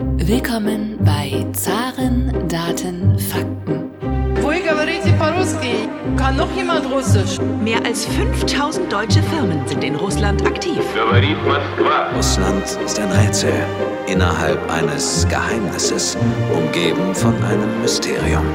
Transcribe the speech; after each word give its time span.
Willkommen 0.00 0.96
bei 1.04 1.44
Zaren, 1.54 2.32
Daten, 2.48 3.18
Fakten. 3.18 3.90
Kann 6.16 6.36
noch 6.36 6.54
jemand 6.54 6.88
Russisch? 6.88 7.40
Mehr 7.64 7.84
als 7.84 8.06
5000 8.06 8.92
deutsche 8.92 9.20
Firmen 9.24 9.66
sind 9.66 9.82
in 9.82 9.96
Russland 9.96 10.46
aktiv. 10.46 10.78
Russland 12.14 12.64
ist 12.84 13.00
ein 13.00 13.10
Rätsel 13.10 13.52
innerhalb 14.06 14.70
eines 14.70 15.26
Geheimnisses, 15.28 16.16
umgeben 16.54 17.12
von 17.12 17.34
einem 17.42 17.82
Mysterium. 17.82 18.46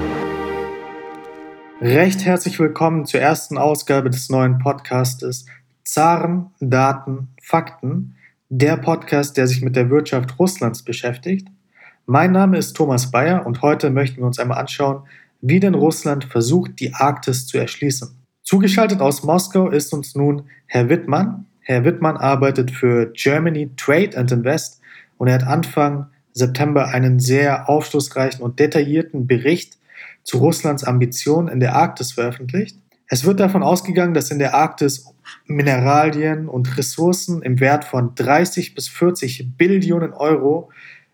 Recht 1.82 2.24
herzlich 2.24 2.58
willkommen 2.58 3.06
zur 3.06 3.20
ersten 3.20 3.58
Ausgabe 3.58 4.10
des 4.10 4.30
neuen 4.30 4.60
Podcastes 4.60 5.46
Zaren, 5.84 6.52
Daten, 6.62 7.36
Fakten 7.42 8.16
der 8.58 8.78
Podcast, 8.78 9.36
der 9.36 9.48
sich 9.48 9.64
mit 9.64 9.76
der 9.76 9.90
Wirtschaft 9.90 10.38
Russlands 10.38 10.84
beschäftigt. 10.84 11.48
Mein 12.06 12.32
Name 12.32 12.60
ist 12.60 12.74
Thomas 12.74 13.10
Bayer 13.10 13.48
und 13.48 13.64
heute 13.64 13.90
möchten 13.90 14.18
wir 14.18 14.28
uns 14.28 14.38
einmal 14.38 14.60
anschauen, 14.60 15.08
wie 15.42 15.60
denn 15.60 15.74
Russland 15.74 16.26
versucht, 16.26 16.80
die 16.80 16.94
Arktis 16.94 17.48
zu 17.48 17.58
erschließen. 17.58 18.16
Zugeschaltet 18.44 19.02
aus 19.02 19.24
Moskau 19.24 19.70
ist 19.70 19.92
uns 19.92 20.14
nun 20.14 20.44
Herr 20.68 20.88
Wittmann. 20.88 21.48
Herr 21.62 21.84
Wittmann 21.84 22.16
arbeitet 22.16 22.70
für 22.70 23.12
Germany 23.14 23.72
Trade 23.76 24.16
and 24.16 24.32
Invest 24.32 24.82
und 25.18 25.30
er 25.30 25.36
hat 25.36 25.48
Anfang 25.48 26.06
September 26.34 26.90
einen 26.90 27.20
sehr 27.20 27.68
aufschlussreichen 27.70 28.44
und 28.44 28.60
detaillierten 28.60 29.26
Bericht 29.26 29.80
zu 30.24 30.38
Russlands 30.38 30.84
Ambitionen 30.84 31.48
in 31.48 31.60
der 31.60 31.76
Arktis 31.76 32.12
veröffentlicht. 32.12 32.78
Es 33.08 33.26
wird 33.26 33.40
davon 33.40 33.64
ausgegangen, 33.64 34.14
dass 34.14 34.32
in 34.32 34.40
der 34.40 34.54
Arktis 34.54 35.06
Mineralien 35.46 36.48
und 36.48 36.78
Ressourcen 36.78 37.42
im 37.42 37.60
Wert 37.60 37.86
von 37.86 38.16
30 38.16 38.76
bis 38.76 38.88
40 38.88 39.58
Billionen 39.58 40.14
Euro 40.14 40.72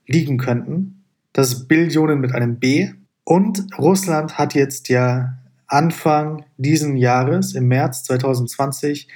liegen 0.07 0.37
könnten. 0.37 1.03
Das 1.33 1.53
ist 1.53 1.67
Billionen 1.67 2.19
mit 2.19 2.33
einem 2.33 2.59
B. 2.59 2.91
Und 3.23 3.67
Russland 3.77 4.37
hat 4.37 4.55
jetzt 4.55 4.89
ja 4.89 5.37
Anfang 5.67 6.45
diesen 6.57 6.97
Jahres, 6.97 7.53
im 7.53 7.67
März 7.67 8.03
2020, 8.03 9.07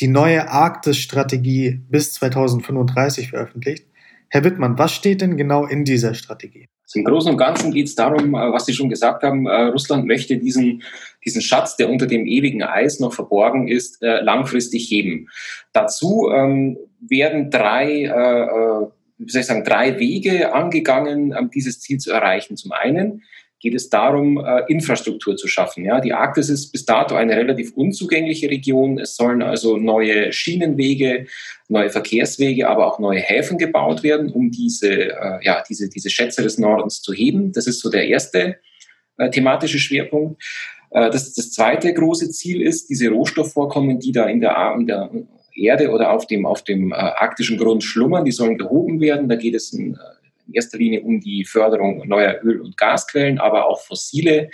die 0.00 0.08
neue 0.08 0.50
Arktis-Strategie 0.50 1.80
bis 1.88 2.12
2035 2.14 3.30
veröffentlicht. 3.30 3.86
Herr 4.28 4.44
Wittmann, 4.44 4.78
was 4.78 4.92
steht 4.92 5.20
denn 5.20 5.36
genau 5.36 5.66
in 5.66 5.84
dieser 5.84 6.14
Strategie? 6.14 6.68
Im 6.94 7.04
Großen 7.04 7.30
und 7.30 7.38
Ganzen 7.38 7.72
geht 7.72 7.86
es 7.86 7.94
darum, 7.94 8.34
äh, 8.34 8.52
was 8.52 8.66
Sie 8.66 8.74
schon 8.74 8.88
gesagt 8.88 9.22
haben, 9.22 9.46
äh, 9.46 9.64
Russland 9.64 10.06
möchte 10.06 10.36
diesen, 10.36 10.82
diesen 11.24 11.42
Schatz, 11.42 11.76
der 11.76 11.88
unter 11.88 12.06
dem 12.06 12.26
ewigen 12.26 12.62
Eis 12.62 13.00
noch 13.00 13.14
verborgen 13.14 13.68
ist, 13.68 14.02
äh, 14.02 14.20
langfristig 14.20 14.90
heben. 14.90 15.28
Dazu 15.72 16.30
ähm, 16.32 16.76
werden 17.00 17.50
drei, 17.50 18.90
wie 19.18 19.30
soll 19.30 19.40
ich 19.40 19.46
sagen, 19.46 19.64
drei 19.64 19.98
Wege 19.98 20.54
angegangen, 20.54 21.36
um 21.36 21.50
dieses 21.50 21.80
Ziel 21.80 21.98
zu 21.98 22.12
erreichen. 22.12 22.56
Zum 22.56 22.70
einen 22.70 23.22
geht 23.62 23.74
es 23.74 23.88
darum, 23.88 24.44
äh, 24.44 24.64
Infrastruktur 24.66 25.36
zu 25.36 25.46
schaffen. 25.46 25.84
Ja, 25.84 26.00
die 26.00 26.12
Arktis 26.12 26.50
ist 26.50 26.72
bis 26.72 26.84
dato 26.84 27.14
eine 27.14 27.36
relativ 27.36 27.72
unzugängliche 27.74 28.50
Region. 28.50 28.98
Es 28.98 29.14
sollen 29.14 29.40
also 29.40 29.76
neue 29.76 30.32
Schienenwege, 30.32 31.26
neue 31.68 31.88
Verkehrswege, 31.88 32.68
aber 32.68 32.88
auch 32.88 32.98
neue 32.98 33.20
Häfen 33.20 33.58
gebaut 33.58 34.02
werden, 34.02 34.30
um 34.30 34.50
diese, 34.50 34.90
äh, 34.90 35.38
ja, 35.42 35.62
diese, 35.66 35.88
diese 35.88 36.10
Schätze 36.10 36.42
des 36.42 36.58
Nordens 36.58 37.02
zu 37.02 37.12
heben. 37.12 37.52
Das 37.52 37.68
ist 37.68 37.80
so 37.80 37.88
der 37.88 38.08
erste 38.08 38.56
äh, 39.16 39.30
thematische 39.30 39.78
Schwerpunkt. 39.78 40.42
Das, 40.94 41.32
das 41.32 41.52
zweite 41.52 41.94
große 41.94 42.28
Ziel 42.32 42.60
ist, 42.60 42.90
diese 42.90 43.08
Rohstoffvorkommen, 43.08 43.98
die 43.98 44.12
da 44.12 44.26
in 44.26 44.42
der, 44.42 44.74
in 44.78 44.86
der 44.86 45.10
Erde 45.54 45.88
oder 45.88 46.12
auf 46.12 46.26
dem, 46.26 46.44
auf 46.44 46.64
dem 46.64 46.92
arktischen 46.92 47.56
Grund 47.56 47.82
schlummern, 47.82 48.26
die 48.26 48.30
sollen 48.30 48.58
gehoben 48.58 49.00
werden. 49.00 49.26
Da 49.26 49.36
geht 49.36 49.54
es 49.54 49.72
in, 49.72 49.96
in 50.46 50.54
erster 50.54 50.78
Linie 50.78 51.02
um 51.02 51.20
die 51.20 51.44
Förderung 51.44 52.06
neuer 52.06 52.40
Öl- 52.42 52.60
und 52.60 52.76
Gasquellen, 52.76 53.38
aber 53.38 53.66
auch 53.66 53.80
fossile 53.80 54.50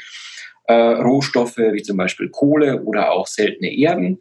äh, 0.68 0.74
Rohstoffe 0.74 1.58
wie 1.58 1.82
zum 1.82 1.96
Beispiel 1.96 2.28
Kohle 2.28 2.82
oder 2.82 3.12
auch 3.12 3.26
seltene 3.26 3.74
Erden. 3.74 4.20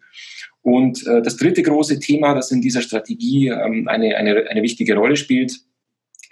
Und 0.61 1.05
äh, 1.07 1.21
das 1.21 1.37
dritte 1.37 1.63
große 1.63 1.99
Thema, 1.99 2.33
das 2.33 2.51
in 2.51 2.61
dieser 2.61 2.81
Strategie 2.81 3.49
ähm, 3.49 3.87
eine, 3.87 4.15
eine, 4.17 4.49
eine 4.49 4.63
wichtige 4.63 4.95
Rolle 4.95 5.15
spielt, 5.15 5.53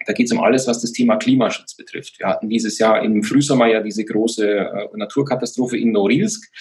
da 0.05 0.13
geht 0.13 0.27
es 0.27 0.31
um 0.31 0.41
alles, 0.41 0.67
was 0.67 0.81
das 0.81 0.91
Thema 0.91 1.17
Klimaschutz 1.17 1.75
betrifft. 1.75 2.19
Wir 2.19 2.27
hatten 2.27 2.49
dieses 2.49 2.77
Jahr 2.77 3.03
im 3.03 3.23
Frühsommer 3.23 3.67
ja 3.67 3.81
diese 3.81 4.05
große 4.05 4.47
äh, 4.47 4.87
Naturkatastrophe 4.93 5.77
in 5.77 5.91
Norilsk, 5.91 6.51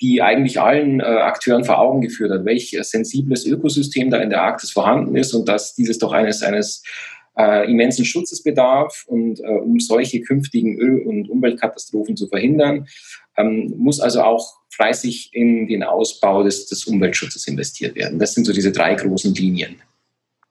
die 0.00 0.22
eigentlich 0.22 0.60
allen 0.60 1.00
äh, 1.00 1.04
Akteuren 1.04 1.64
vor 1.64 1.78
Augen 1.78 2.02
geführt 2.02 2.30
hat, 2.30 2.44
welch 2.44 2.76
sensibles 2.82 3.46
Ökosystem 3.46 4.10
da 4.10 4.18
in 4.18 4.30
der 4.30 4.42
Arktis 4.42 4.70
vorhanden 4.70 5.16
ist 5.16 5.34
und 5.34 5.48
dass 5.48 5.74
dieses 5.74 5.98
doch 5.98 6.12
eines, 6.12 6.42
eines 6.42 6.82
äh, 7.36 7.70
immensen 7.70 8.04
Schutzesbedarf 8.04 9.04
und 9.06 9.40
äh, 9.40 9.46
um 9.46 9.80
solche 9.80 10.20
künftigen 10.20 10.78
Öl- 10.78 11.02
und 11.02 11.28
Umweltkatastrophen 11.28 12.16
zu 12.16 12.28
verhindern, 12.28 12.86
ähm, 13.36 13.74
muss 13.76 14.00
also 14.00 14.22
auch 14.22 14.58
fleißig 14.70 15.30
in 15.32 15.66
den 15.66 15.82
Ausbau 15.82 16.42
des, 16.42 16.66
des 16.66 16.84
Umweltschutzes 16.84 17.46
investiert 17.46 17.96
werden. 17.96 18.18
Das 18.18 18.34
sind 18.34 18.44
so 18.44 18.52
diese 18.52 18.72
drei 18.72 18.94
großen 18.94 19.34
Linien. 19.34 19.76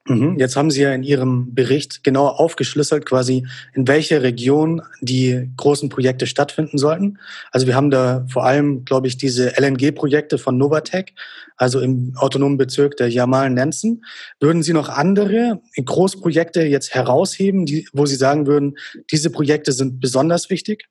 Mhm. 0.06 0.38
Jetzt 0.38 0.58
haben 0.58 0.70
Sie 0.70 0.82
ja 0.82 0.94
in 0.94 1.04
Ihrem 1.04 1.54
Bericht 1.54 2.04
genau 2.04 2.28
aufgeschlüsselt, 2.28 3.06
quasi 3.06 3.48
in 3.74 3.88
welcher 3.88 4.22
Region 4.22 4.82
die 5.00 5.50
großen 5.56 5.88
Projekte 5.88 6.28
stattfinden 6.28 6.78
sollten. 6.78 7.20
Also 7.52 7.68
wir 7.68 7.76
haben 7.76 7.90
da 7.90 8.26
vor 8.30 8.46
allem, 8.46 8.84
glaube 8.84 9.08
ich, 9.08 9.16
diese 9.16 9.54
LNG-Projekte 9.58 10.38
von 10.38 10.58
Novatec, 10.58 11.14
also 11.56 11.80
im 11.80 12.14
autonomen 12.18 12.58
Bezirk 12.58 12.98
der 12.98 13.10
Jamal-Nenzen. 13.10 14.04
Würden 14.42 14.62
Sie 14.62 14.74
noch 14.74 14.90
andere 14.90 15.62
Großprojekte 15.84 16.64
jetzt 16.64 16.94
herausheben, 16.94 17.66
die, 17.66 17.88
wo 17.94 18.06
Sie 18.06 18.16
sagen 18.16 18.46
würden, 18.46 18.76
diese 19.10 19.30
Projekte 19.30 19.72
sind 19.72 20.02
besonders 20.02 20.50
wichtig? 20.50 20.90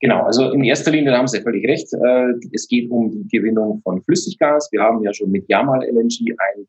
Genau, 0.00 0.22
also 0.24 0.50
in 0.52 0.62
erster 0.62 0.92
Linie 0.92 1.16
haben 1.16 1.28
Sie 1.28 1.40
völlig 1.40 1.66
recht. 1.66 1.92
Äh, 1.92 2.34
es 2.52 2.68
geht 2.68 2.90
um 2.90 3.10
die 3.10 3.36
Gewinnung 3.36 3.80
von 3.82 4.02
Flüssiggas. 4.02 4.68
Wir 4.70 4.80
haben 4.80 5.02
ja 5.02 5.12
schon 5.12 5.30
mit 5.30 5.48
Yamal 5.48 5.82
LNG 5.84 6.34
ein 6.38 6.66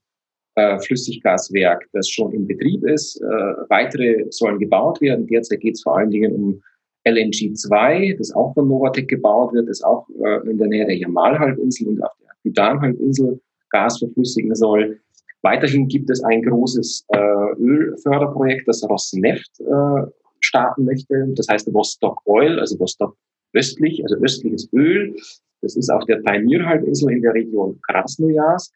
äh, 0.55 0.79
Flüssiggaswerk, 0.79 1.87
das 1.93 2.09
schon 2.09 2.33
in 2.33 2.47
Betrieb 2.47 2.83
ist. 2.85 3.21
Äh, 3.21 3.25
weitere 3.69 4.25
sollen 4.29 4.59
gebaut 4.59 5.01
werden. 5.01 5.27
Derzeit 5.27 5.61
geht 5.61 5.75
es 5.75 5.83
vor 5.83 5.97
allen 5.97 6.11
Dingen 6.11 6.33
um 6.33 6.61
LNG 7.05 7.53
2, 7.53 8.15
das 8.17 8.31
auch 8.33 8.53
von 8.53 8.67
Novatec 8.67 9.07
gebaut 9.07 9.53
wird, 9.53 9.69
das 9.69 9.81
auch 9.81 10.07
äh, 10.23 10.49
in 10.49 10.57
der 10.57 10.67
Nähe 10.67 10.85
der 10.85 10.97
Jamal-Halbinsel 10.97 11.87
und 11.87 12.03
auf 12.03 12.11
der 12.21 12.31
Akydan-Halbinsel 12.31 13.39
Gas 13.69 13.99
verflüssigen 13.99 14.53
soll. 14.55 14.99
Weiterhin 15.41 15.87
gibt 15.87 16.09
es 16.09 16.23
ein 16.23 16.41
großes 16.41 17.05
äh, 17.09 17.17
Ölförderprojekt, 17.59 18.67
das 18.67 18.83
Rosneft 18.89 19.51
äh, 19.59 20.11
starten 20.41 20.85
möchte. 20.85 21.27
Das 21.35 21.47
heißt 21.47 21.73
Vostok 21.73 22.21
Oil, 22.25 22.59
also 22.59 22.77
Vostok 22.79 23.15
östlich, 23.53 24.03
also 24.03 24.15
östliches 24.17 24.69
Öl. 24.73 25.15
Das 25.61 25.75
ist 25.75 25.89
auf 25.89 26.03
der 26.05 26.21
Taimir-Halbinsel 26.23 27.11
in 27.11 27.21
der 27.21 27.33
Region 27.33 27.79
Krasnojarsk 27.87 28.73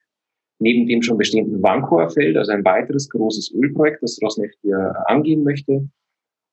neben 0.60 0.88
dem 0.88 1.02
schon 1.02 1.18
bestehenden 1.18 1.62
Vancouver-Feld, 1.62 2.38
also 2.38 2.52
ein 2.52 2.64
weiteres 2.66 3.10
großes 3.10 3.54
Ölprojekt, 3.54 4.02
das 4.02 4.20
Rosneft 4.22 4.58
hier 4.62 4.94
angehen 5.08 5.44
möchte. 5.44 5.88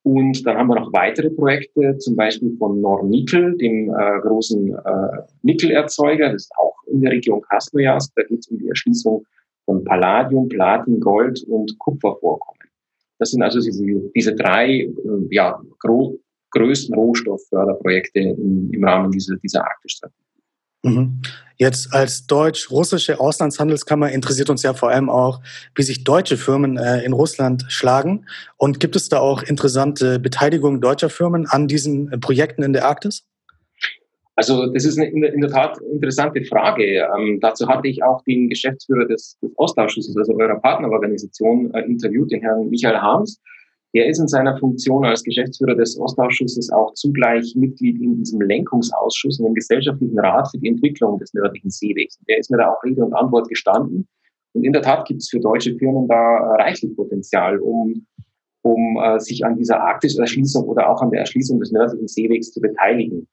Und 0.03 0.47
dann 0.47 0.57
haben 0.57 0.69
wir 0.69 0.81
noch 0.81 0.93
weitere 0.93 1.31
Projekte, 1.31 1.99
zum 1.99 2.17
Beispiel 2.17 2.57
von 2.57 2.81
Nornickel, 2.81 3.57
dem 3.59 3.91
äh, 3.91 4.21
großen 4.21 4.75
äh, 4.75 5.23
Nickelerzeuger, 5.43 6.33
das 6.33 6.45
ist 6.45 6.53
auch 6.59 6.75
in 6.87 7.03
der 7.03 7.13
Region 7.13 7.43
Krasnojarsk. 7.43 8.13
Da 8.17 8.23
geht 8.23 8.41
es 8.41 8.49
um 8.49 8.59
die 8.59 8.69
Erschließung 8.69 9.25
von 9.67 9.85
Palladium, 9.85 10.49
Platin, 10.49 11.01
Gold 11.01 11.43
und 11.49 11.79
Kupfervorkommen. 11.79 12.61
Das 13.19 13.33
sind 13.33 13.43
also 13.43 13.61
diese, 13.61 13.85
diese 14.15 14.35
drei 14.35 14.81
äh, 14.81 14.91
ja, 15.31 15.61
größten 16.51 16.95
Rohstoffförderprojekte 16.95 18.21
im, 18.21 18.71
im 18.73 18.85
Rahmen 18.85 19.11
dieser, 19.13 19.37
dieser 19.37 19.63
Arktisstrategie. 19.65 20.20
Mhm. 20.83 21.21
Jetzt 21.57 21.93
als 21.93 22.27
deutsch-russische 22.27 23.21
Auslandshandelskammer 23.21 24.11
interessiert 24.11 24.49
uns 24.49 24.63
ja 24.63 24.73
vor 24.73 24.89
allem 24.89 25.11
auch, 25.11 25.43
wie 25.75 25.83
sich 25.83 26.05
deutsche 26.05 26.39
Firmen 26.39 26.79
äh, 26.79 27.05
in 27.05 27.13
Russland 27.13 27.67
schlagen. 27.69 28.25
Und 28.57 28.81
gibt 28.81 28.97
es 28.97 29.11
da 29.11 29.19
auch 29.19 29.43
interessante 29.43 30.19
Beteiligung 30.19 30.81
deutscher 30.81 31.11
Firmen 31.11 31.47
an 31.47 31.69
diesen 31.69 32.11
äh, 32.11 32.17
Projekten 32.19 32.63
in 32.63 32.73
der 32.73 32.87
Arktis? 32.87 33.27
Also 34.37 34.73
das 34.73 34.87
ist 34.87 34.99
eine, 34.99 35.09
in 35.11 35.43
der 35.43 35.51
Tat 35.51 35.79
interessante 35.93 36.43
Frage. 36.47 37.07
Ähm, 37.15 37.41
dazu 37.43 37.69
hatte 37.69 37.89
ich 37.89 38.03
auch 38.03 38.25
den 38.25 38.49
Geschäftsführer 38.49 39.07
des, 39.07 39.37
des 39.43 39.53
Ostausschusses, 39.57 40.17
also 40.17 40.35
eurer 40.39 40.59
Partnerorganisation, 40.61 41.75
äh, 41.75 41.83
interviewt, 41.83 42.33
den 42.33 42.41
Herrn 42.41 42.71
Michael 42.71 42.97
Harms. 42.97 43.39
Er 43.93 44.09
ist 44.09 44.21
in 44.21 44.29
seiner 44.29 44.57
Funktion 44.57 45.05
als 45.05 45.25
Geschäftsführer 45.25 45.75
des 45.75 45.99
Ostausschusses 45.99 46.71
auch 46.71 46.95
zugleich 46.95 47.55
Mitglied 47.57 48.01
in 48.01 48.19
diesem 48.19 48.41
Lenkungsausschuss, 48.41 49.41
in 49.41 49.47
dem 49.47 49.55
Gesellschaftlichen 49.55 50.19
Rat 50.19 50.49
für 50.51 50.59
die 50.59 50.69
Entwicklung 50.69 51.19
des 51.19 51.35
nördlichen 51.35 51.71
Seewegs. 51.71 52.19
Der 52.29 52.39
ist 52.39 52.51
mir 52.51 52.59
da 52.59 52.71
auch 52.73 52.83
Rede 52.85 53.05
und 53.05 53.15
Antwort 53.15 53.49
gestanden. 53.49 54.07
Und 54.53 54.65
in 54.65 54.73
der 54.73 54.83
Tat 54.83 55.07
gibt 55.07 55.23
es 55.23 55.29
für 55.29 55.41
deutsche 55.41 55.75
Firmen 55.77 56.07
da 56.07 56.55
reichlich 56.59 56.95
Potenzial, 56.95 57.59
um, 57.59 58.07
um 58.63 58.97
äh, 59.03 59.19
sich 59.19 59.45
an 59.45 59.57
dieser 59.57 59.81
Arktiserschließung 59.81 60.69
oder 60.69 60.89
auch 60.89 61.03
an 61.03 61.11
der 61.11 61.21
Erschließung 61.21 61.59
des 61.59 61.73
nördlichen 61.73 62.07
Seewegs 62.07 62.53
zu 62.53 62.61
beteiligen. 62.61 63.27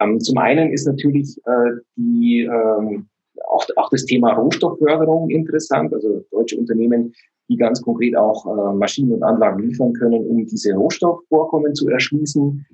Ähm, 0.00 0.20
zum 0.20 0.38
einen 0.38 0.72
ist 0.72 0.86
natürlich 0.86 1.36
äh, 1.44 1.80
die, 1.96 2.48
ähm, 2.50 3.08
auch, 3.46 3.66
auch 3.76 3.90
das 3.90 4.04
Thema 4.04 4.32
Rohstoffförderung 4.32 5.28
interessant. 5.28 5.92
Also 5.92 6.24
deutsche 6.30 6.56
Unternehmen 6.56 7.12
die 7.48 7.56
ganz 7.56 7.82
konkret 7.82 8.16
auch 8.16 8.46
äh, 8.46 8.74
Maschinen 8.74 9.12
und 9.12 9.22
Anlagen 9.22 9.62
liefern 9.62 9.92
können, 9.94 10.26
um 10.26 10.46
diese 10.46 10.74
Rohstoffvorkommen 10.74 11.74
zu 11.74 11.88
erschließen. 11.88 12.66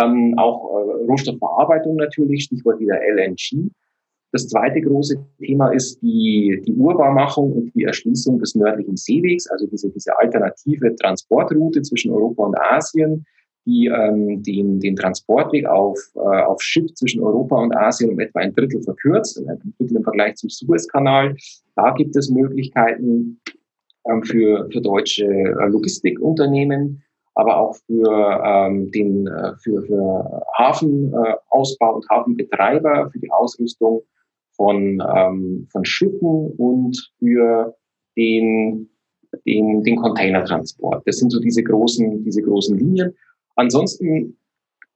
Ähm, 0.00 0.34
auch 0.36 0.70
äh, 0.70 1.04
Rohstoffverarbeitung 1.08 1.96
natürlich, 1.96 2.44
Stichwort 2.44 2.78
wieder 2.80 2.98
LNG. 3.00 3.70
Das 4.32 4.46
zweite 4.46 4.80
große 4.80 5.16
Thema 5.38 5.70
ist 5.70 6.00
die, 6.02 6.62
die 6.64 6.74
Urbarmachung 6.74 7.52
und 7.52 7.74
die 7.74 7.82
Erschließung 7.82 8.38
des 8.38 8.54
nördlichen 8.54 8.96
Seewegs, 8.96 9.48
also 9.48 9.66
diese, 9.66 9.90
diese 9.90 10.16
alternative 10.16 10.94
Transportroute 10.94 11.82
zwischen 11.82 12.12
Europa 12.12 12.44
und 12.44 12.56
Asien, 12.60 13.26
die 13.66 13.86
ähm, 13.86 14.42
den, 14.42 14.78
den 14.78 14.94
Transportweg 14.94 15.66
auf, 15.66 15.98
äh, 16.14 16.20
auf 16.20 16.62
Schiff 16.62 16.94
zwischen 16.94 17.22
Europa 17.22 17.56
und 17.56 17.76
Asien 17.76 18.10
um 18.10 18.20
etwa 18.20 18.40
ein 18.40 18.54
Drittel 18.54 18.82
verkürzt, 18.82 19.38
ein 19.38 19.74
Drittel 19.78 19.96
im 19.96 20.04
Vergleich 20.04 20.36
zum 20.36 20.48
Suezkanal. 20.48 21.34
Da 21.74 21.92
gibt 21.92 22.14
es 22.16 22.30
Möglichkeiten 22.30 23.40
für, 24.22 24.68
für 24.70 24.80
deutsche 24.80 25.24
äh, 25.24 25.68
Logistikunternehmen, 25.68 27.02
aber 27.34 27.56
auch 27.58 27.76
für 27.86 28.42
ähm, 28.44 28.90
den 28.90 29.26
äh, 29.26 29.52
für, 29.62 29.82
für 29.82 30.42
Hafenausbau 30.58 31.96
und 31.96 32.08
Hafenbetreiber, 32.08 33.10
für 33.12 33.18
die 33.18 33.30
Ausrüstung 33.30 34.02
von, 34.56 35.02
ähm, 35.16 35.68
von 35.70 35.84
Schiffen 35.84 36.52
und 36.58 37.10
für 37.18 37.74
den, 38.16 38.90
den, 39.46 39.82
den 39.82 39.96
Containertransport. 39.96 41.06
Das 41.06 41.16
sind 41.16 41.30
so 41.30 41.40
diese 41.40 41.62
großen, 41.62 42.24
diese 42.24 42.42
großen 42.42 42.76
Linien. 42.76 43.14
Ansonsten 43.56 44.36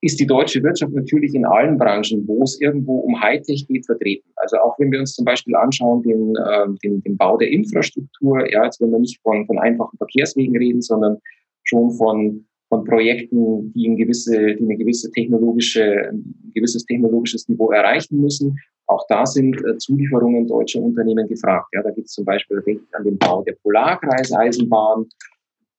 ist 0.04 0.20
die 0.20 0.26
deutsche 0.26 0.62
Wirtschaft 0.62 0.92
natürlich 0.92 1.34
in 1.34 1.46
allen 1.46 1.78
Branchen, 1.78 2.24
wo 2.26 2.42
es 2.42 2.60
irgendwo 2.60 2.98
um 2.98 3.18
Hightech 3.20 3.66
geht, 3.66 3.86
vertreten. 3.86 4.28
Also 4.36 4.58
auch 4.58 4.78
wenn 4.78 4.92
wir 4.92 5.00
uns 5.00 5.14
zum 5.14 5.24
Beispiel 5.24 5.56
anschauen, 5.56 6.02
den, 6.02 6.34
äh, 6.36 6.66
den, 6.82 7.02
den 7.02 7.16
Bau 7.16 7.38
der 7.38 7.50
Infrastruktur, 7.50 8.50
ja, 8.52 8.64
jetzt 8.64 8.82
wenn 8.82 8.90
wir 8.90 8.98
nicht 8.98 9.20
von, 9.22 9.46
von 9.46 9.58
einfachen 9.58 9.96
Verkehrswegen 9.96 10.56
reden, 10.58 10.82
sondern 10.82 11.16
schon 11.62 11.90
von, 11.92 12.44
von 12.68 12.84
Projekten, 12.84 13.72
die, 13.72 13.88
ein 13.88 13.96
gewisse, 13.96 14.54
die 14.56 14.64
eine 14.64 14.76
gewisse 14.76 15.10
technologische, 15.10 16.10
ein 16.10 16.52
gewisses 16.54 16.84
technologisches 16.84 17.48
Niveau 17.48 17.70
erreichen 17.70 18.20
müssen. 18.20 18.58
Auch 18.86 19.06
da 19.08 19.24
sind 19.24 19.56
äh, 19.64 19.78
Zulieferungen 19.78 20.46
deutscher 20.46 20.82
Unternehmen 20.82 21.26
gefragt. 21.28 21.68
Ja, 21.72 21.82
da 21.82 21.90
gibt 21.90 22.08
es 22.08 22.12
zum 22.12 22.26
Beispiel, 22.26 22.62
an 22.92 23.04
den 23.04 23.16
Bau 23.16 23.42
der 23.42 23.54
Polarkreiseisenbahn, 23.62 25.06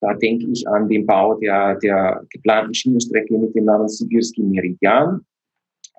da 0.01 0.13
denke 0.13 0.47
ich 0.51 0.67
an 0.67 0.87
den 0.87 1.05
Bau 1.05 1.35
der, 1.35 1.75
der 1.75 2.23
geplanten 2.29 2.73
Schienenstrecke 2.73 3.37
mit 3.37 3.55
dem 3.55 3.65
Namen 3.65 3.87
Sibirski 3.87 4.43
Meridian. 4.43 5.25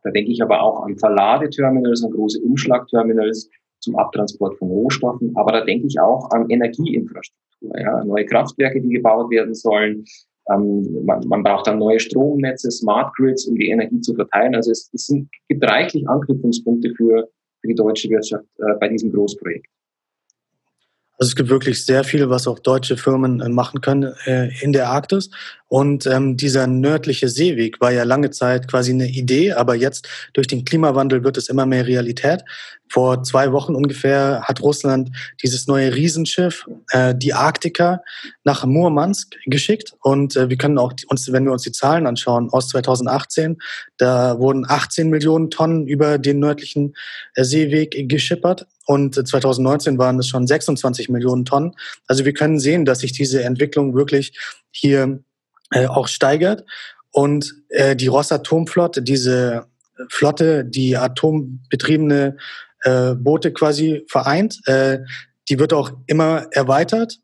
Da 0.03 0.11
denke 0.11 0.31
ich 0.31 0.43
aber 0.43 0.63
auch 0.63 0.85
an 0.85 0.97
Verladeterminals, 0.99 2.05
an 2.05 2.13
große 2.13 2.41
Umschlagterminals 2.41 3.51
zum 3.81 3.97
Abtransport 3.97 4.57
von 4.59 4.69
Rohstoffen. 4.69 5.33
Aber 5.37 5.53
da 5.53 5.65
denke 5.65 5.87
ich 5.87 5.99
auch 5.99 6.31
an 6.31 6.49
Energieinfrastruktur, 6.49 7.79
ja, 7.79 8.05
neue 8.05 8.27
Kraftwerke, 8.27 8.81
die 8.81 8.91
gebaut 8.91 9.31
werden 9.31 9.55
sollen. 9.55 10.05
Ähm, 10.53 11.05
man, 11.05 11.27
man, 11.27 11.43
braucht 11.43 11.67
dann 11.67 11.79
neue 11.79 11.99
Stromnetze, 11.99 12.71
Smart 12.71 13.13
Grids, 13.17 13.47
um 13.47 13.57
die 13.57 13.71
Energie 13.71 14.01
zu 14.01 14.15
verteilen. 14.15 14.55
Also 14.55 14.71
es, 14.71 14.91
es 14.93 15.07
sind, 15.07 15.29
gibt 15.49 15.65
reichlich 15.65 16.09
Anknüpfungspunkte 16.09 16.95
für, 16.97 17.29
für 17.61 17.69
die 17.69 17.75
deutsche 17.75 18.09
Wirtschaft 18.11 18.45
äh, 18.59 18.75
bei 18.79 18.89
diesem 18.89 19.11
Großprojekt. 19.11 19.67
Also 21.19 21.31
es 21.31 21.37
gibt 21.37 21.49
wirklich 21.49 21.85
sehr 21.85 22.05
viel, 22.05 22.29
was 22.29 22.47
auch 22.47 22.59
deutsche 22.59 22.97
Firmen 22.97 23.41
äh, 23.41 23.49
machen 23.49 23.81
können 23.81 24.15
äh, 24.25 24.51
in 24.63 24.73
der 24.73 24.91
Arktis. 24.91 25.31
Und 25.69 26.07
ähm, 26.07 26.37
dieser 26.37 26.67
nördliche 26.67 27.29
Seeweg 27.29 27.81
war 27.81 27.91
ja 27.91 28.05
lange 28.05 28.31
Zeit 28.31 28.69
quasi 28.69 28.93
eine 28.93 29.09
Idee, 29.09 29.53
aber 29.53 29.75
jetzt 29.75 30.09
durch 30.35 30.47
den 30.47 30.65
Klimawandel 30.65 31.25
wird 31.25 31.37
es 31.37 31.49
immer 31.49 31.67
mehr 31.67 31.87
Realität. 31.87 32.45
Vor 32.89 33.25
zwei 33.25 33.51
Wochen 33.51 33.75
ungefähr 33.75 34.43
hat 34.45 34.61
Russland 34.61 35.11
dieses 35.43 35.67
neue 35.67 35.95
Riesenschiff, 35.95 36.67
äh, 36.91 37.15
die 37.17 37.35
Arktika, 37.35 38.03
nach 38.45 38.65
Murmansk 38.65 39.35
geschickt. 39.47 39.95
Und 40.03 40.37
äh, 40.37 40.49
wir 40.49 40.57
können 40.57 40.79
auch 40.79 40.93
uns, 41.09 41.33
wenn 41.33 41.45
wir 41.45 41.53
uns 41.53 41.63
die 41.63 41.73
Zahlen 41.73 42.07
anschauen, 42.07 42.49
aus 42.51 42.69
2018, 42.69 43.59
da 43.97 44.39
wurden 44.39 44.67
18 44.69 45.11
Millionen 45.11 45.51
Tonnen 45.51 45.89
über 45.89 46.19
den 46.19 46.39
nördlichen 46.39 46.95
äh, 47.35 47.43
Seeweg 47.43 48.09
geschippert. 48.09 48.67
Und 48.87 49.15
2019 49.15 49.99
waren 49.99 50.19
es 50.19 50.29
schon 50.29 50.47
26 50.47 51.09
Millionen 51.09 51.45
Tonnen. 51.45 51.75
Also 52.07 52.25
wir 52.25 52.33
können 52.33 52.59
sehen, 52.59 52.85
dass 52.85 53.01
sich 53.01 53.13
diese 53.13 53.43
Entwicklung 53.43 53.95
wirklich 53.95 54.39
hier 54.71 55.21
äh, 55.73 55.87
auch 55.87 56.09
steigert. 56.09 56.65
Und 57.11 57.55
äh, 57.69 57.97
die 57.97 58.07
Rosatomflotte, 58.07 59.03
diese 59.03 59.67
Flotte, 60.09 60.65
die 60.65 60.97
atombetriebene 60.97 62.37
äh, 62.83 63.15
Boote 63.15 63.53
quasi 63.53 64.05
vereint, 64.09 64.61
äh, 64.67 65.01
die 65.49 65.59
wird 65.59 65.73
auch 65.73 65.93
immer 66.07 66.47
erweitert. 66.53 67.19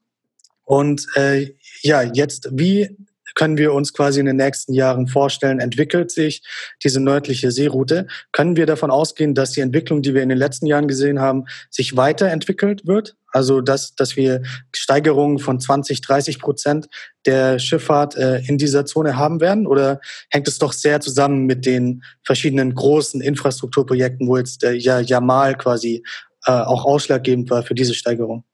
Und 0.64 1.06
äh, 1.14 1.54
ja, 1.82 2.02
jetzt, 2.02 2.48
wie 2.52 2.96
können 3.34 3.56
wir 3.56 3.72
uns 3.72 3.92
quasi 3.92 4.20
in 4.20 4.26
den 4.26 4.36
nächsten 4.36 4.74
Jahren 4.74 5.06
vorstellen, 5.06 5.60
entwickelt 5.60 6.10
sich 6.10 6.42
diese 6.82 7.00
nördliche 7.00 7.50
Seeroute? 7.50 8.06
Können 8.32 8.56
wir 8.56 8.66
davon 8.66 8.90
ausgehen, 8.90 9.34
dass 9.34 9.52
die 9.52 9.60
Entwicklung, 9.60 10.02
die 10.02 10.14
wir 10.14 10.22
in 10.22 10.28
den 10.28 10.38
letzten 10.38 10.66
Jahren 10.66 10.88
gesehen 10.88 11.20
haben, 11.20 11.44
sich 11.70 11.96
weiterentwickelt 11.96 12.86
wird? 12.86 13.16
Also, 13.32 13.62
dass, 13.62 13.94
dass 13.94 14.16
wir 14.16 14.42
Steigerungen 14.74 15.38
von 15.38 15.58
20, 15.58 16.02
30 16.02 16.38
Prozent 16.38 16.88
der 17.24 17.58
Schifffahrt 17.58 18.14
äh, 18.16 18.40
in 18.40 18.58
dieser 18.58 18.84
Zone 18.84 19.16
haben 19.16 19.40
werden? 19.40 19.66
Oder 19.66 20.00
hängt 20.30 20.48
es 20.48 20.58
doch 20.58 20.72
sehr 20.72 21.00
zusammen 21.00 21.46
mit 21.46 21.64
den 21.64 22.02
verschiedenen 22.24 22.74
großen 22.74 23.20
Infrastrukturprojekten, 23.20 24.28
wo 24.28 24.36
jetzt 24.36 24.62
der 24.62 24.74
Jamal 24.74 25.56
quasi 25.56 26.04
äh, 26.46 26.52
auch 26.52 26.84
ausschlaggebend 26.84 27.48
war 27.50 27.62
für 27.62 27.74
diese 27.74 27.94
Steigerung? 27.94 28.44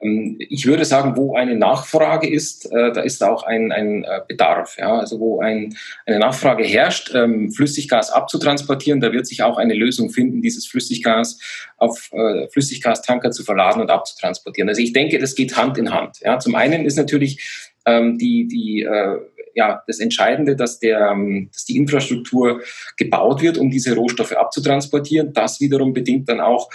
Ähm, 0.00 0.36
ich 0.38 0.66
würde 0.66 0.84
sagen, 0.84 1.16
wo 1.16 1.34
eine 1.34 1.56
Nachfrage 1.56 2.28
ist, 2.28 2.66
äh, 2.72 2.92
da 2.92 3.00
ist 3.00 3.22
auch 3.22 3.42
ein, 3.42 3.72
ein 3.72 4.04
äh, 4.04 4.20
Bedarf. 4.26 4.76
Ja? 4.78 4.98
Also 4.98 5.20
wo 5.20 5.40
ein, 5.40 5.76
eine 6.06 6.18
Nachfrage 6.18 6.64
herrscht, 6.64 7.12
ähm, 7.14 7.50
Flüssiggas 7.52 8.10
abzutransportieren, 8.10 9.00
da 9.00 9.12
wird 9.12 9.26
sich 9.26 9.42
auch 9.42 9.58
eine 9.58 9.74
Lösung 9.74 10.10
finden, 10.10 10.42
dieses 10.42 10.66
Flüssiggas 10.66 11.38
auf 11.76 12.10
äh, 12.12 12.48
Flüssiggastanker 12.48 13.30
zu 13.30 13.44
verladen 13.44 13.80
und 13.80 13.90
abzutransportieren. 13.90 14.68
Also 14.68 14.82
ich 14.82 14.92
denke, 14.92 15.18
das 15.18 15.34
geht 15.34 15.56
Hand 15.56 15.78
in 15.78 15.92
Hand. 15.92 16.18
Ja? 16.20 16.38
Zum 16.38 16.54
einen 16.54 16.84
ist 16.84 16.96
natürlich 16.96 17.68
ähm, 17.86 18.18
die, 18.18 18.46
die 18.46 18.86
ja, 19.54 19.82
das 19.86 19.98
Entscheidende, 19.98 20.54
dass, 20.54 20.78
der, 20.78 21.14
dass 21.52 21.64
die 21.64 21.76
Infrastruktur 21.76 22.60
gebaut 22.96 23.42
wird, 23.42 23.58
um 23.58 23.68
diese 23.68 23.94
Rohstoffe 23.94 24.32
abzutransportieren. 24.32 25.32
Das 25.32 25.60
wiederum 25.60 25.92
bedingt 25.92 26.28
dann 26.28 26.40
auch 26.40 26.70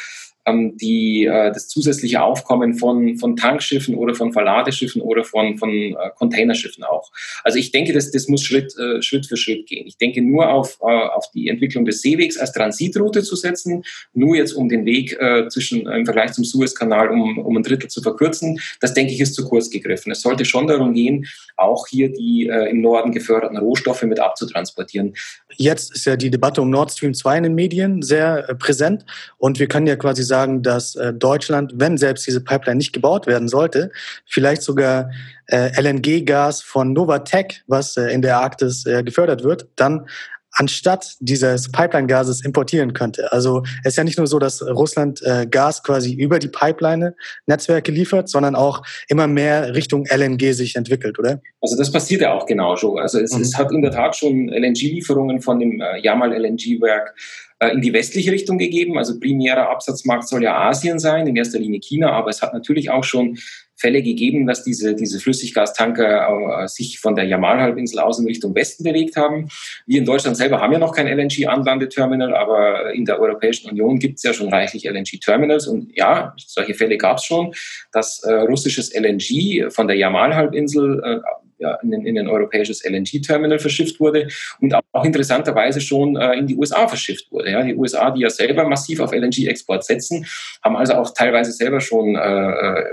ähm, 0.45 0.77
die, 0.77 1.25
äh, 1.25 1.51
das 1.51 1.67
zusätzliche 1.67 2.21
Aufkommen 2.21 2.75
von, 2.75 3.17
von 3.17 3.35
Tankschiffen 3.35 3.95
oder 3.95 4.15
von 4.15 4.33
Verladeschiffen 4.33 5.01
oder 5.01 5.23
von, 5.23 5.57
von 5.57 5.69
äh, 5.69 5.95
Containerschiffen 6.15 6.83
auch. 6.83 7.11
Also 7.43 7.57
ich 7.57 7.71
denke, 7.71 7.93
das, 7.93 8.11
das 8.11 8.27
muss 8.27 8.43
Schritt, 8.43 8.75
äh, 8.77 9.01
Schritt 9.01 9.25
für 9.25 9.37
Schritt 9.37 9.67
gehen. 9.67 9.87
Ich 9.87 9.97
denke, 9.97 10.21
nur 10.21 10.49
auf, 10.49 10.79
äh, 10.81 10.85
auf 10.85 11.31
die 11.31 11.49
Entwicklung 11.49 11.85
des 11.85 12.01
Seewegs 12.01 12.37
als 12.37 12.51
Transitroute 12.51 13.23
zu 13.23 13.35
setzen, 13.35 13.83
nur 14.13 14.35
jetzt 14.35 14.53
um 14.53 14.69
den 14.69 14.85
Weg 14.85 15.17
äh, 15.19 15.47
zwischen, 15.49 15.87
äh, 15.87 15.97
im 15.97 16.05
Vergleich 16.05 16.33
zum 16.33 16.43
Suezkanal 16.43 17.09
um, 17.09 17.37
um 17.39 17.57
ein 17.57 17.63
Drittel 17.63 17.89
zu 17.89 18.01
verkürzen, 18.01 18.59
das 18.79 18.93
denke 18.93 19.13
ich 19.13 19.21
ist 19.21 19.35
zu 19.35 19.47
kurz 19.47 19.69
gegriffen. 19.69 20.11
Es 20.11 20.21
sollte 20.21 20.45
schon 20.45 20.67
darum 20.67 20.93
gehen, 20.93 21.25
auch 21.57 21.87
hier 21.87 22.11
die 22.11 22.47
äh, 22.47 22.69
im 22.69 22.81
Norden 22.81 23.11
geförderten 23.11 23.57
Rohstoffe 23.57 24.03
mit 24.03 24.19
abzutransportieren. 24.19 25.13
Jetzt 25.57 25.95
ist 25.95 26.05
ja 26.05 26.15
die 26.15 26.29
Debatte 26.29 26.61
um 26.61 26.69
Nord 26.69 26.91
Stream 26.91 27.13
2 27.13 27.37
in 27.37 27.43
den 27.43 27.55
Medien 27.55 28.01
sehr 28.01 28.49
äh, 28.49 28.55
präsent 28.55 29.05
und 29.37 29.59
wir 29.59 29.67
können 29.67 29.87
ja 29.87 29.95
quasi 29.95 30.23
sagen, 30.23 30.34
sagen, 30.35 30.61
dass 30.61 30.95
äh, 30.95 31.13
Deutschland, 31.13 31.73
wenn 31.75 31.97
selbst 31.97 32.27
diese 32.27 32.41
Pipeline 32.41 32.77
nicht 32.77 32.93
gebaut 32.93 33.25
werden 33.25 33.47
sollte, 33.47 33.91
vielleicht 34.25 34.63
sogar 34.63 35.09
äh, 35.47 35.69
LNG-Gas 35.81 36.61
von 36.61 36.91
Novatec, 36.91 37.63
was 37.67 37.95
äh, 37.95 38.07
in 38.07 38.21
der 38.21 38.39
Arktis 38.39 38.85
äh, 38.85 39.03
gefördert 39.03 39.43
wird, 39.43 39.67
dann 39.77 40.07
anstatt 40.55 41.15
dieses 41.19 41.71
Pipeline-Gases 41.71 42.43
importieren 42.43 42.93
könnte. 42.93 43.31
Also 43.31 43.63
es 43.83 43.93
ist 43.93 43.97
ja 43.97 44.03
nicht 44.03 44.17
nur 44.17 44.27
so, 44.27 44.39
dass 44.39 44.61
Russland 44.61 45.21
äh, 45.23 45.45
Gas 45.45 45.83
quasi 45.83 46.13
über 46.13 46.39
die 46.39 46.47
Pipeline-Netzwerke 46.47 47.91
liefert, 47.91 48.29
sondern 48.29 48.55
auch 48.55 48.81
immer 49.07 49.27
mehr 49.27 49.75
Richtung 49.75 50.05
LNG 50.09 50.53
sich 50.53 50.75
entwickelt, 50.75 51.19
oder? 51.19 51.41
Also 51.61 51.77
das 51.77 51.91
passiert 51.91 52.21
ja 52.21 52.33
auch 52.33 52.45
genau 52.45 52.75
so. 52.75 52.97
Also 52.97 53.19
es, 53.19 53.33
mhm. 53.33 53.41
es 53.41 53.57
hat 53.57 53.71
in 53.71 53.81
der 53.81 53.91
Tat 53.91 54.15
schon 54.15 54.49
LNG-Lieferungen 54.49 55.41
von 55.41 55.59
dem 55.59 55.81
äh, 55.81 55.99
Yamal 56.01 56.33
LNG-Werk 56.33 57.15
äh, 57.59 57.69
in 57.69 57.81
die 57.81 57.93
westliche 57.93 58.31
Richtung 58.31 58.57
gegeben. 58.57 58.97
Also 58.97 59.19
primärer 59.19 59.69
Absatzmarkt 59.69 60.27
soll 60.27 60.43
ja 60.43 60.57
Asien 60.57 60.99
sein, 60.99 61.27
in 61.27 61.35
erster 61.35 61.59
Linie 61.59 61.79
China, 61.79 62.11
aber 62.11 62.29
es 62.29 62.41
hat 62.41 62.53
natürlich 62.53 62.89
auch 62.89 63.03
schon 63.03 63.37
Fälle 63.85 64.01
gegeben, 64.01 64.47
dass 64.47 64.63
diese, 64.63 64.95
diese 64.95 65.19
Flüssiggastanker 65.19 66.63
äh, 66.63 66.67
sich 66.67 66.99
von 66.99 67.13
der 67.15 67.25
Jamalhalbinsel 67.25 67.99
aus 67.99 68.17
in 68.17 68.25
Richtung 68.25 68.55
Westen 68.55 68.83
bewegt 68.83 69.15
haben. 69.15 69.47
Wir 69.85 69.99
in 69.99 70.05
Deutschland 70.05 70.37
selber 70.37 70.59
haben 70.59 70.73
ja 70.73 70.79
noch 70.79 70.95
kein 70.95 71.05
LNG-Anlandeterminal, 71.07 72.33
aber 72.33 72.93
in 72.93 73.05
der 73.05 73.19
Europäischen 73.19 73.69
Union 73.69 73.99
gibt 73.99 74.17
es 74.17 74.23
ja 74.23 74.33
schon 74.33 74.49
reichlich 74.49 74.85
LNG-Terminals. 74.85 75.67
Und 75.67 75.95
ja, 75.95 76.33
solche 76.35 76.73
Fälle 76.73 76.97
gab 76.97 77.17
es 77.17 77.25
schon, 77.25 77.53
dass 77.91 78.23
äh, 78.23 78.33
russisches 78.33 78.91
LNG 78.91 79.71
von 79.71 79.87
der 79.87 79.97
Jamalhalbinsel 79.97 81.03
äh, 81.05 81.44
ja, 81.57 81.75
in, 81.75 81.93
in 81.93 82.17
ein 82.17 82.27
europäisches 82.27 82.83
LNG-Terminal 82.83 83.59
verschifft 83.59 83.99
wurde 83.99 84.27
und 84.59 84.73
auch, 84.73 84.81
auch 84.91 85.05
interessanterweise 85.05 85.81
schon 85.81 86.15
äh, 86.15 86.33
in 86.33 86.47
die 86.47 86.55
USA 86.55 86.87
verschifft 86.87 87.31
wurde. 87.31 87.51
Ja. 87.51 87.63
Die 87.63 87.75
USA, 87.75 88.11
die 88.11 88.21
ja 88.21 88.29
selber 88.29 88.67
massiv 88.67 88.99
auf 88.99 89.11
LNG-Export 89.13 89.83
setzen, 89.83 90.25
haben 90.63 90.75
also 90.75 90.93
auch 90.93 91.13
teilweise 91.13 91.51
selber 91.51 91.81
schon 91.81 92.15
äh, 92.15 92.83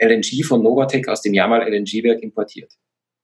LNG 0.00 0.44
von 0.44 0.62
Novatec 0.62 1.08
aus 1.08 1.22
dem 1.22 1.34
Yamal 1.34 1.62
LNG-Werk 1.68 2.22
importiert. 2.22 2.72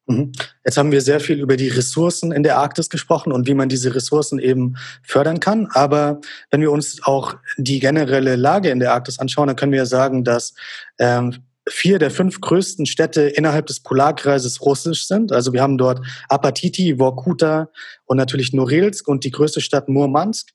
Mhm. 0.06 0.32
Jetzt 0.64 0.76
haben 0.76 0.92
wir 0.92 1.00
sehr 1.00 1.20
viel 1.20 1.40
über 1.40 1.56
die 1.56 1.68
Ressourcen 1.68 2.30
in 2.30 2.42
der 2.42 2.58
Arktis 2.58 2.90
gesprochen 2.90 3.32
und 3.32 3.46
wie 3.46 3.54
man 3.54 3.68
diese 3.68 3.94
Ressourcen 3.94 4.38
eben 4.38 4.76
fördern 5.02 5.40
kann. 5.40 5.68
Aber 5.72 6.20
wenn 6.50 6.60
wir 6.60 6.70
uns 6.70 7.02
auch 7.04 7.36
die 7.56 7.80
generelle 7.80 8.36
Lage 8.36 8.68
in 8.68 8.80
der 8.80 8.92
Arktis 8.92 9.18
anschauen, 9.18 9.46
dann 9.46 9.56
können 9.56 9.72
wir 9.72 9.86
sagen, 9.86 10.24
dass 10.24 10.54
ähm, 10.98 11.44
vier 11.68 11.98
der 11.98 12.10
fünf 12.10 12.40
größten 12.40 12.86
Städte 12.86 13.22
innerhalb 13.22 13.66
des 13.66 13.80
Polarkreises 13.80 14.60
russisch 14.60 15.06
sind. 15.06 15.32
Also 15.32 15.52
wir 15.52 15.62
haben 15.62 15.78
dort 15.78 16.04
Apatiti, 16.28 16.96
Vorkuta 16.98 17.70
und 18.04 18.16
natürlich 18.16 18.52
Norilsk 18.52 19.08
und 19.08 19.24
die 19.24 19.30
größte 19.30 19.60
Stadt 19.60 19.88
Murmansk. 19.88 20.50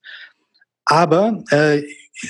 Aber 0.86 1.44
äh, 1.50 1.84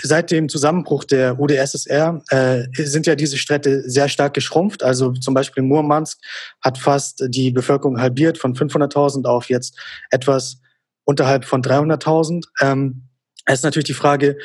seit 0.04 0.32
dem 0.32 0.50
Zusammenbruch 0.50 1.04
der 1.04 1.40
UdSSR 1.40 2.22
äh, 2.30 2.64
sind 2.74 3.08
ja 3.08 3.16
diese 3.16 3.38
Städte 3.38 3.90
sehr 3.90 4.08
stark 4.08 4.34
geschrumpft. 4.34 4.84
Also 4.84 5.12
zum 5.14 5.34
Beispiel 5.34 5.64
Murmansk 5.64 6.20
hat 6.62 6.78
fast 6.78 7.24
die 7.28 7.52
Bevölkerung 7.52 8.00
halbiert 8.00 8.38
von 8.38 8.56
500.000 8.56 9.26
auf 9.26 9.50
jetzt 9.50 9.78
etwas 10.10 10.62
unterhalb 11.04 11.46
von 11.46 11.62
300.000. 11.62 12.46
Ähm, 12.62 13.10
es 13.46 13.56
ist 13.56 13.64
natürlich 13.64 13.88
die 13.88 13.94
Frage, 13.94 14.38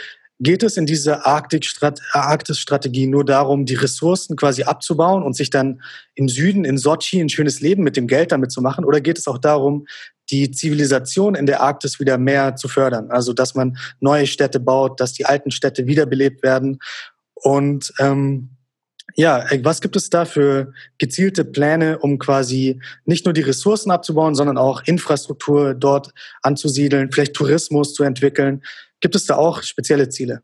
geht 0.44 0.62
es 0.62 0.76
in 0.76 0.86
dieser 0.86 1.26
Arktis-Strategie 1.26 3.06
nur 3.06 3.24
darum, 3.24 3.64
die 3.64 3.74
Ressourcen 3.74 4.36
quasi 4.36 4.62
abzubauen 4.62 5.24
und 5.24 5.34
sich 5.34 5.50
dann 5.50 5.82
im 6.14 6.28
Süden, 6.28 6.64
in 6.64 6.78
Sochi, 6.78 7.20
ein 7.20 7.28
schönes 7.28 7.60
Leben 7.60 7.82
mit 7.82 7.96
dem 7.96 8.06
Geld 8.06 8.30
damit 8.30 8.52
zu 8.52 8.62
machen? 8.62 8.84
Oder 8.84 9.00
geht 9.00 9.18
es 9.18 9.26
auch 9.26 9.38
darum, 9.38 9.86
die 10.30 10.50
Zivilisation 10.50 11.34
in 11.34 11.46
der 11.46 11.60
Arktis 11.60 12.00
wieder 12.00 12.18
mehr 12.18 12.56
zu 12.56 12.68
fördern. 12.68 13.10
Also 13.10 13.32
dass 13.32 13.54
man 13.54 13.76
neue 14.00 14.26
Städte 14.26 14.60
baut, 14.60 15.00
dass 15.00 15.12
die 15.12 15.26
alten 15.26 15.50
Städte 15.50 15.86
wiederbelebt 15.86 16.42
werden. 16.42 16.78
Und 17.34 17.92
ähm, 17.98 18.50
ja, 19.16 19.44
was 19.62 19.80
gibt 19.80 19.96
es 19.96 20.10
da 20.10 20.24
für 20.24 20.72
gezielte 20.98 21.44
Pläne, 21.44 21.98
um 21.98 22.18
quasi 22.18 22.80
nicht 23.04 23.26
nur 23.26 23.34
die 23.34 23.42
Ressourcen 23.42 23.90
abzubauen, 23.90 24.34
sondern 24.34 24.58
auch 24.58 24.82
Infrastruktur 24.86 25.74
dort 25.74 26.12
anzusiedeln, 26.42 27.12
vielleicht 27.12 27.34
Tourismus 27.34 27.94
zu 27.94 28.02
entwickeln? 28.02 28.62
Gibt 29.04 29.16
es 29.16 29.26
da 29.26 29.36
auch 29.36 29.62
spezielle 29.62 30.08
Ziele? 30.08 30.40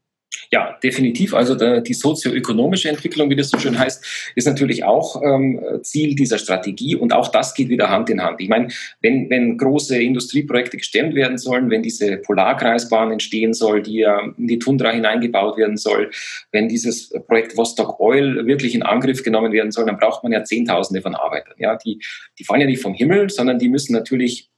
Ja, 0.53 0.79
definitiv. 0.83 1.33
Also 1.33 1.55
die 1.81 1.95
sozioökonomische 1.95 2.91
Entwicklung, 2.91 3.31
wie 3.31 3.37
das 3.37 3.49
so 3.49 3.59
schön 3.59 3.79
heißt, 3.79 4.33
ist 4.37 4.47
natürlich 4.47 4.85
auch 4.85 5.23
ähm, 5.23 5.59
Ziel 5.83 6.15
dieser 6.15 6.37
Strategie 6.37 6.95
und 6.95 7.15
auch 7.15 7.29
das 7.29 7.55
geht 7.55 7.71
wieder 7.71 7.89
Hand 7.89 8.11
in 8.11 8.23
Hand. 8.23 8.39
Ich 8.43 8.51
meine, 8.51 8.69
wenn, 9.01 9.31
wenn 9.31 9.57
große 9.57 9.99
Industrieprojekte 9.99 10.77
gestemmt 10.77 11.15
werden 11.15 11.39
sollen, 11.39 11.71
wenn 11.71 11.83
diese 11.83 12.19
Polarkreisbahn 12.19 13.13
entstehen 13.13 13.55
soll, 13.55 13.81
die 13.81 14.01
ja 14.01 14.21
in 14.37 14.47
die 14.47 14.59
Tundra 14.59 14.91
hineingebaut 14.91 15.57
werden 15.57 15.79
soll, 15.79 16.11
wenn 16.53 16.69
dieses 16.69 17.09
Projekt 17.27 17.57
Vostok 17.57 17.99
Oil 17.99 18.47
wirklich 18.47 18.75
in 18.75 18.83
Angriff 18.83 19.23
genommen 19.23 19.53
werden 19.53 19.73
soll, 19.73 19.87
dann 19.87 19.97
braucht 19.97 20.23
man 20.23 20.33
ja 20.33 20.45
Zehntausende 20.45 21.01
von 21.01 21.15
Arbeitern. 21.15 21.55
Ja, 21.57 21.77
die, 21.77 21.99
die 22.39 22.45
fallen 22.45 22.61
ja 22.61 22.67
nicht 22.67 22.83
vom 22.83 22.93
Himmel, 22.93 23.31
sondern 23.31 23.59
die 23.59 23.71
müssen 23.71 23.95
natürlich 23.95 24.50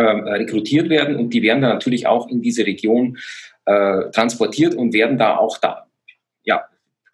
rekrutiert 0.00 0.88
werden 0.88 1.16
und 1.16 1.30
die 1.30 1.42
werden 1.42 1.62
dann 1.62 1.72
natürlich 1.72 2.06
auch 2.06 2.28
in 2.28 2.42
diese 2.42 2.66
Region 2.66 3.18
äh, 3.66 4.10
transportiert 4.10 4.74
und 4.74 4.92
werden 4.92 5.18
da 5.18 5.36
auch 5.36 5.58
da, 5.58 5.86
ja, 6.44 6.64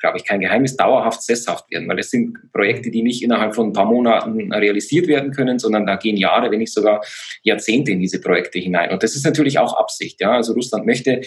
glaube 0.00 0.18
ich, 0.18 0.24
kein 0.24 0.40
Geheimnis, 0.40 0.76
dauerhaft 0.76 1.22
sesshaft 1.22 1.70
werden, 1.70 1.88
weil 1.88 1.98
es 1.98 2.10
sind 2.10 2.38
Projekte, 2.52 2.90
die 2.90 3.02
nicht 3.02 3.22
innerhalb 3.22 3.54
von 3.54 3.68
ein 3.68 3.72
paar 3.72 3.84
Monaten 3.84 4.52
realisiert 4.52 5.08
werden 5.08 5.32
können, 5.32 5.58
sondern 5.58 5.86
da 5.86 5.96
gehen 5.96 6.16
Jahre, 6.16 6.50
wenn 6.50 6.60
nicht 6.60 6.72
sogar 6.72 7.02
Jahrzehnte 7.42 7.90
in 7.90 8.00
diese 8.00 8.20
Projekte 8.20 8.58
hinein. 8.58 8.90
Und 8.90 9.02
das 9.02 9.16
ist 9.16 9.24
natürlich 9.24 9.58
auch 9.58 9.74
Absicht. 9.74 10.20
Ja? 10.20 10.32
Also 10.32 10.52
Russland 10.52 10.86
möchte 10.86 11.20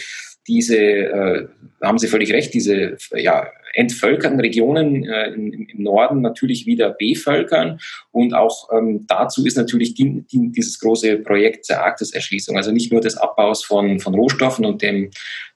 diese, 0.48 0.78
äh, 0.78 1.48
haben 1.82 1.98
Sie 1.98 2.08
völlig 2.08 2.34
recht, 2.34 2.54
diese 2.54 2.98
ja, 3.16 3.48
entvölkerten 3.74 4.40
Regionen 4.40 5.06
äh, 5.06 5.28
im, 5.32 5.52
im, 5.52 5.84
Norden 5.84 6.22
natürlich 6.22 6.66
wieder 6.66 6.90
bevölkern. 6.90 7.80
Und 8.12 8.34
auch 8.34 8.70
ähm, 8.74 9.06
dazu 9.08 9.46
ist 9.46 9.58
natürlich 9.58 9.94
die, 9.94 10.24
die, 10.32 10.52
dieses 10.52 10.80
große 10.80 11.18
Projekt 11.18 11.70
der 11.70 11.84
Arktiserschließung, 11.84 12.58
also 12.58 12.72
nicht 12.72 12.92
nur 12.92 13.02
des 13.02 13.18
Abbaus 13.18 13.64
von, 13.64 14.00
von 14.00 14.14
Rohstoffen 14.14 14.66
und 14.66 14.82
dem, 14.82 15.12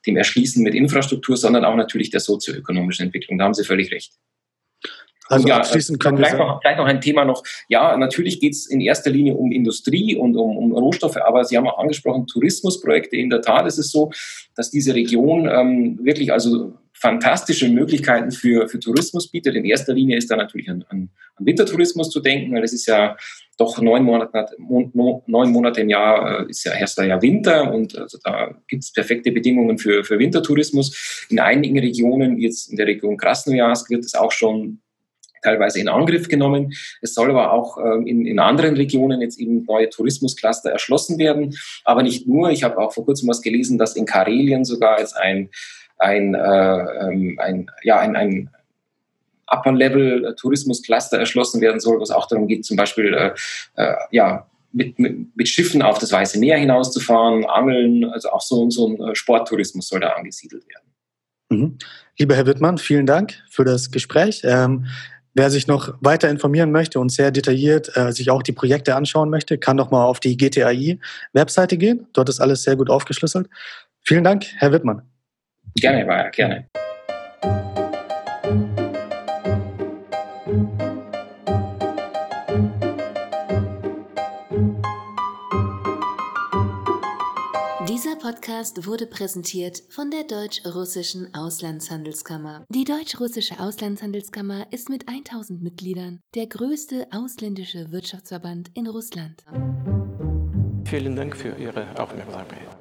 dem 0.06 0.16
Erschließen 0.16 0.62
mit 0.62 0.74
Infrastruktur, 0.74 1.36
sondern 1.36 1.64
auch 1.64 1.76
natürlich 1.76 2.10
der 2.10 2.20
sozioökonomischen 2.20 3.06
Entwicklung. 3.06 3.38
Da 3.38 3.44
haben 3.44 3.54
Sie 3.54 3.64
völlig 3.64 3.90
recht. 3.92 4.12
Also 5.28 5.48
ja, 5.48 5.56
abschließend 5.56 6.00
können 6.00 6.16
vielleicht, 6.16 6.34
wir 6.34 6.44
noch, 6.44 6.60
vielleicht 6.60 6.78
noch 6.78 6.86
ein 6.86 7.00
Thema 7.00 7.24
noch. 7.24 7.42
Ja, 7.68 7.96
natürlich 7.96 8.40
geht 8.40 8.52
es 8.52 8.66
in 8.66 8.80
erster 8.80 9.10
Linie 9.10 9.34
um 9.34 9.52
Industrie 9.52 10.16
und 10.16 10.36
um, 10.36 10.56
um, 10.56 10.72
Rohstoffe, 10.72 11.16
aber 11.16 11.44
Sie 11.44 11.56
haben 11.56 11.68
auch 11.68 11.78
angesprochen, 11.78 12.26
Tourismusprojekte. 12.26 13.16
In 13.16 13.30
der 13.30 13.42
Tat 13.42 13.66
ist 13.66 13.78
es 13.78 13.90
so, 13.90 14.10
dass 14.54 14.70
diese 14.70 14.94
Region 14.94 15.48
ähm, 15.48 15.98
wirklich 16.02 16.32
also 16.32 16.74
fantastische 16.92 17.68
Möglichkeiten 17.68 18.30
für, 18.30 18.68
für 18.68 18.80
Tourismus 18.80 19.30
bietet. 19.30 19.54
In 19.54 19.66
erster 19.66 19.92
Linie 19.92 20.16
ist 20.16 20.30
da 20.30 20.36
natürlich 20.36 20.70
an, 20.70 20.84
an, 20.88 21.10
an 21.34 21.46
Wintertourismus 21.46 22.08
zu 22.10 22.20
denken, 22.20 22.54
weil 22.54 22.64
es 22.64 22.72
ist 22.72 22.86
ja 22.86 23.16
doch 23.58 23.80
neun 23.80 24.02
Monate, 24.02 24.46
neun 24.58 25.50
Monate 25.52 25.82
im 25.82 25.90
Jahr 25.90 26.40
äh, 26.40 26.50
ist 26.50 26.64
ja 26.64 26.72
erst 26.72 26.98
ja 26.98 27.20
Winter 27.20 27.72
und 27.72 27.96
also 27.98 28.18
da 28.22 28.54
gibt 28.68 28.84
es 28.84 28.92
perfekte 28.92 29.30
Bedingungen 29.32 29.78
für, 29.78 30.04
für 30.04 30.18
Wintertourismus. 30.18 31.26
In 31.28 31.38
einigen 31.38 31.78
Regionen, 31.78 32.38
wie 32.38 32.44
jetzt 32.44 32.70
in 32.70 32.76
der 32.76 32.86
Region 32.86 33.16
Krasnojarsk, 33.16 33.90
wird 33.90 34.04
es 34.04 34.14
auch 34.14 34.32
schon 34.32 34.80
teilweise 35.46 35.80
in 35.80 35.88
Angriff 35.88 36.28
genommen. 36.28 36.72
Es 37.00 37.14
soll 37.14 37.30
aber 37.30 37.52
auch 37.52 37.78
ähm, 37.78 38.06
in, 38.06 38.26
in 38.26 38.38
anderen 38.38 38.74
Regionen 38.76 39.20
jetzt 39.20 39.38
eben 39.38 39.64
neue 39.64 39.88
Tourismuscluster 39.88 40.70
erschlossen 40.70 41.18
werden. 41.18 41.56
Aber 41.84 42.02
nicht 42.02 42.26
nur. 42.26 42.50
Ich 42.50 42.64
habe 42.64 42.78
auch 42.78 42.92
vor 42.92 43.04
kurzem 43.04 43.28
was 43.28 43.42
gelesen, 43.42 43.78
dass 43.78 43.96
in 43.96 44.06
Karelien 44.06 44.64
sogar 44.64 44.98
jetzt 44.98 45.16
ein, 45.16 45.50
ein, 45.98 46.34
äh, 46.34 46.38
ähm, 46.38 47.38
ein, 47.40 47.70
ja, 47.82 47.98
ein, 48.00 48.16
ein 48.16 48.50
Upper-Level 49.48 50.34
Tourismuscluster 50.38 51.18
erschlossen 51.18 51.60
werden 51.60 51.80
soll, 51.80 52.00
was 52.00 52.10
auch 52.10 52.26
darum 52.26 52.48
geht, 52.48 52.64
zum 52.64 52.76
Beispiel 52.76 53.14
äh, 53.14 53.34
äh, 53.76 53.94
ja, 54.10 54.46
mit, 54.72 54.98
mit, 54.98 55.36
mit, 55.36 55.48
Schiffen 55.48 55.82
auf 55.82 55.98
das 55.98 56.10
Weiße 56.12 56.38
Meer 56.40 56.58
hinauszufahren, 56.58 57.44
Angeln, 57.46 58.04
also 58.06 58.30
auch 58.30 58.40
so, 58.40 58.68
so 58.70 58.88
ein 58.88 59.00
äh, 59.00 59.14
Sporttourismus 59.14 59.88
soll 59.88 60.00
da 60.00 60.10
angesiedelt 60.10 60.64
werden. 60.68 60.86
Mhm. 61.48 61.78
Lieber 62.18 62.34
Herr 62.34 62.46
Wittmann, 62.46 62.78
vielen 62.78 63.06
Dank 63.06 63.34
für 63.48 63.64
das 63.64 63.90
Gespräch. 63.90 64.42
Ähm, 64.44 64.86
Wer 65.38 65.50
sich 65.50 65.66
noch 65.66 65.92
weiter 66.00 66.30
informieren 66.30 66.72
möchte 66.72 66.98
und 66.98 67.12
sehr 67.12 67.30
detailliert 67.30 67.94
äh, 67.94 68.10
sich 68.10 68.30
auch 68.30 68.42
die 68.42 68.52
Projekte 68.52 68.96
anschauen 68.96 69.28
möchte, 69.28 69.58
kann 69.58 69.76
doch 69.76 69.90
mal 69.90 70.02
auf 70.02 70.18
die 70.18 70.38
GTAI-Webseite 70.38 71.76
gehen. 71.76 72.06
Dort 72.14 72.30
ist 72.30 72.40
alles 72.40 72.62
sehr 72.62 72.74
gut 72.74 72.88
aufgeschlüsselt. 72.88 73.46
Vielen 74.00 74.24
Dank, 74.24 74.46
Herr 74.56 74.72
Wittmann. 74.72 75.02
Gerne, 75.74 76.06
war 76.06 76.30
gerne. 76.30 76.66
Podcast 88.20 88.86
wurde 88.86 89.06
präsentiert 89.06 89.82
von 89.88 90.10
der 90.10 90.24
Deutsch-Russischen 90.24 91.34
Auslandshandelskammer. 91.34 92.66
Die 92.68 92.84
Deutsch-Russische 92.84 93.58
Auslandshandelskammer 93.58 94.66
ist 94.70 94.90
mit 94.90 95.08
1000 95.08 95.62
Mitgliedern 95.62 96.20
der 96.34 96.46
größte 96.46 97.06
ausländische 97.10 97.90
Wirtschaftsverband 97.92 98.70
in 98.74 98.86
Russland. 98.86 99.42
Vielen 100.84 101.16
Dank 101.16 101.36
für 101.36 101.56
Ihre 101.56 101.98
Aufmerksamkeit. 101.98 102.75